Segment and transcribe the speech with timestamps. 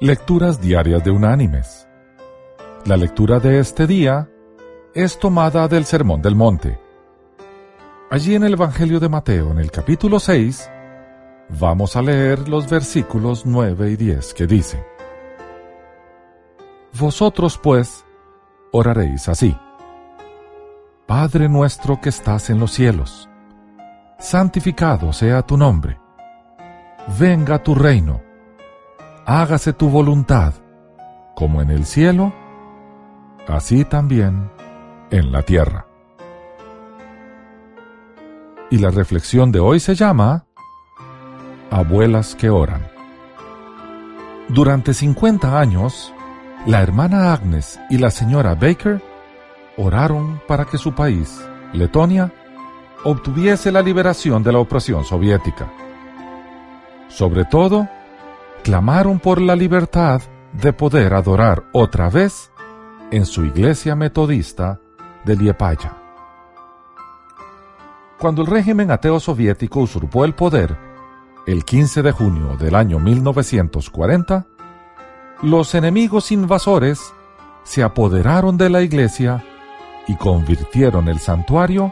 [0.00, 1.88] Lecturas Diarias de Unánimes.
[2.84, 4.30] La lectura de este día
[4.94, 6.78] es tomada del Sermón del Monte.
[8.08, 10.70] Allí en el Evangelio de Mateo, en el capítulo 6,
[11.58, 14.84] vamos a leer los versículos 9 y 10 que dicen,
[16.96, 18.04] Vosotros pues
[18.70, 19.58] oraréis así.
[21.08, 23.28] Padre nuestro que estás en los cielos,
[24.20, 25.98] santificado sea tu nombre.
[27.18, 28.27] Venga tu reino
[29.28, 30.54] hágase tu voluntad,
[31.36, 32.32] como en el cielo,
[33.46, 34.50] así también
[35.10, 35.86] en la tierra.
[38.70, 40.46] Y la reflexión de hoy se llama
[41.70, 42.88] Abuelas que oran.
[44.48, 46.10] Durante 50 años,
[46.64, 49.02] la hermana Agnes y la señora Baker
[49.76, 51.38] oraron para que su país,
[51.74, 52.32] Letonia,
[53.04, 55.70] obtuviese la liberación de la opresión soviética.
[57.08, 57.90] Sobre todo,
[58.68, 60.20] clamaron por la libertad
[60.52, 62.52] de poder adorar otra vez
[63.10, 64.78] en su iglesia metodista
[65.24, 65.96] de Liepaya.
[68.18, 70.76] Cuando el régimen ateo soviético usurpó el poder,
[71.46, 74.46] el 15 de junio del año 1940,
[75.40, 77.14] los enemigos invasores
[77.62, 79.42] se apoderaron de la iglesia
[80.06, 81.90] y convirtieron el santuario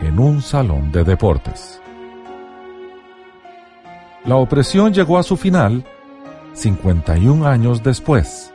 [0.00, 1.83] en un salón de deportes.
[4.24, 5.84] La opresión llegó a su final
[6.54, 8.52] 51 años después,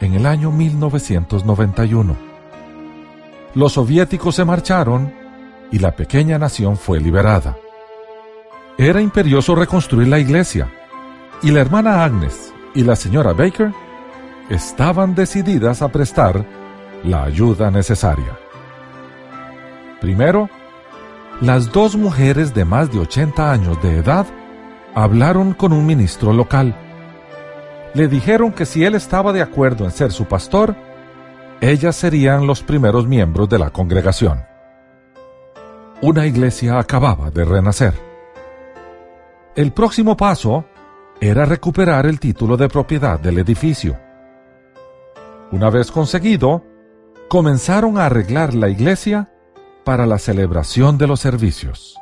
[0.00, 2.14] en el año 1991.
[3.54, 5.14] Los soviéticos se marcharon
[5.70, 7.56] y la pequeña nación fue liberada.
[8.76, 10.70] Era imperioso reconstruir la iglesia,
[11.42, 13.72] y la hermana Agnes y la señora Baker
[14.50, 16.44] estaban decididas a prestar
[17.02, 18.38] la ayuda necesaria.
[20.02, 20.50] Primero,
[21.40, 24.26] las dos mujeres de más de 80 años de edad
[24.94, 26.74] hablaron con un ministro local.
[27.94, 30.74] Le dijeron que si él estaba de acuerdo en ser su pastor,
[31.60, 34.44] ellas serían los primeros miembros de la congregación.
[36.00, 37.94] Una iglesia acababa de renacer.
[39.54, 40.64] El próximo paso
[41.20, 43.96] era recuperar el título de propiedad del edificio.
[45.52, 46.64] Una vez conseguido,
[47.28, 49.30] comenzaron a arreglar la iglesia
[49.84, 51.96] para la celebración de los servicios.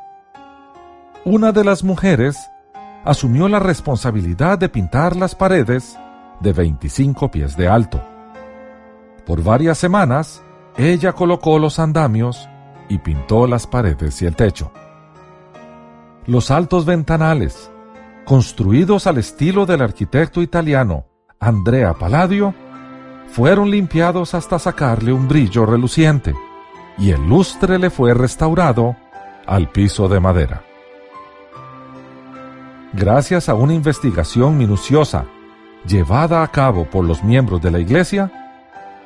[1.23, 2.50] Una de las mujeres
[3.03, 5.97] asumió la responsabilidad de pintar las paredes
[6.39, 8.01] de 25 pies de alto.
[9.25, 10.43] Por varias semanas,
[10.77, 12.49] ella colocó los andamios
[12.89, 14.71] y pintó las paredes y el techo.
[16.25, 17.71] Los altos ventanales,
[18.25, 21.05] construidos al estilo del arquitecto italiano
[21.39, 22.53] Andrea Palladio,
[23.27, 26.35] fueron limpiados hasta sacarle un brillo reluciente
[26.97, 28.95] y el lustre le fue restaurado
[29.47, 30.63] al piso de madera.
[32.93, 35.25] Gracias a una investigación minuciosa
[35.85, 38.31] llevada a cabo por los miembros de la Iglesia,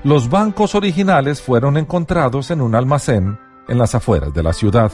[0.03, 4.91] los bancos originales fueron encontrados en un almacén en las afueras de la ciudad.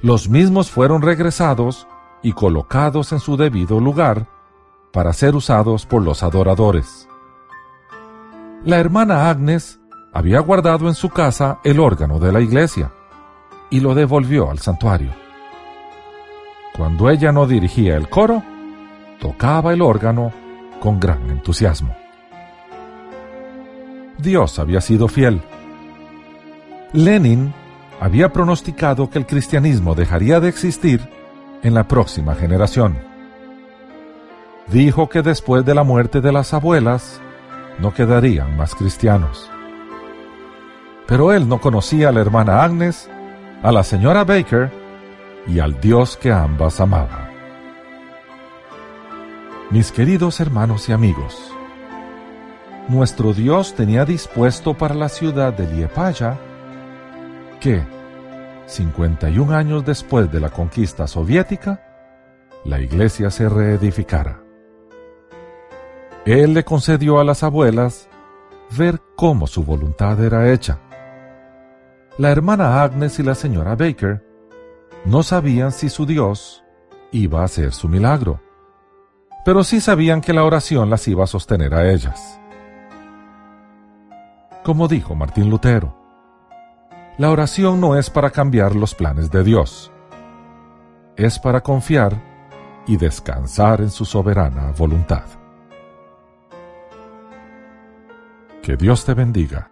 [0.00, 1.86] Los mismos fueron regresados
[2.22, 4.26] y colocados en su debido lugar
[4.92, 7.08] para ser usados por los adoradores.
[8.64, 9.78] La hermana Agnes
[10.12, 12.92] había guardado en su casa el órgano de la iglesia
[13.70, 15.27] y lo devolvió al santuario.
[16.78, 18.40] Cuando ella no dirigía el coro,
[19.18, 20.32] tocaba el órgano
[20.78, 21.92] con gran entusiasmo.
[24.16, 25.42] Dios había sido fiel.
[26.92, 27.52] Lenin
[28.00, 31.00] había pronosticado que el cristianismo dejaría de existir
[31.64, 32.96] en la próxima generación.
[34.68, 37.20] Dijo que después de la muerte de las abuelas
[37.80, 39.50] no quedarían más cristianos.
[41.08, 43.10] Pero él no conocía a la hermana Agnes,
[43.64, 44.77] a la señora Baker
[45.46, 47.30] y al Dios que ambas amaba.
[49.70, 51.52] Mis queridos hermanos y amigos,
[52.88, 56.38] nuestro Dios tenía dispuesto para la ciudad de Liepaya
[57.60, 57.82] que,
[58.66, 61.82] 51 años después de la conquista soviética,
[62.64, 64.42] la iglesia se reedificara.
[66.24, 68.08] Él le concedió a las abuelas
[68.76, 70.78] ver cómo su voluntad era hecha.
[72.18, 74.27] La hermana Agnes y la señora Baker
[75.04, 76.64] no sabían si su Dios
[77.12, 78.40] iba a hacer su milagro,
[79.44, 82.40] pero sí sabían que la oración las iba a sostener a ellas.
[84.62, 85.96] Como dijo Martín Lutero,
[87.16, 89.90] la oración no es para cambiar los planes de Dios,
[91.16, 92.20] es para confiar
[92.86, 95.24] y descansar en su soberana voluntad.
[98.62, 99.70] Que Dios te bendiga.